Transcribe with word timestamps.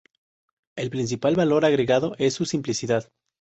El 0.75 0.89
principal 0.89 1.35
valor 1.35 1.63
agregado 1.63 2.15
es 2.17 2.33
su 2.33 2.45
"simplicidad". 2.45 3.11